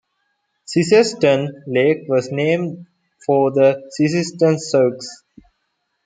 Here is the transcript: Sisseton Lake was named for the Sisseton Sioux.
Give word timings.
Sisseton 0.65 1.51
Lake 1.67 2.07
was 2.07 2.31
named 2.31 2.87
for 3.23 3.51
the 3.51 3.75
Sisseton 3.99 4.55
Sioux. 4.57 4.97